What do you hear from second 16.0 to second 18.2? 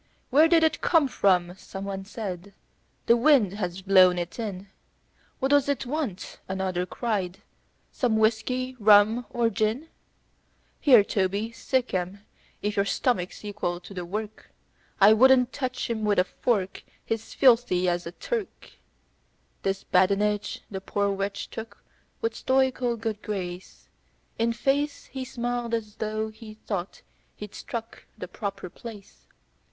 with a fork, he's filthy as a